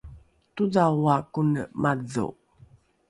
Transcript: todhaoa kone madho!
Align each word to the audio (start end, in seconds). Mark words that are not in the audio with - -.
todhaoa 0.55 1.17
kone 1.33 1.61
madho! 1.81 2.25